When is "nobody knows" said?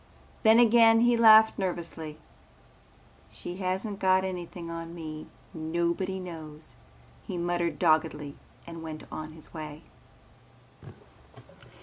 5.53-6.73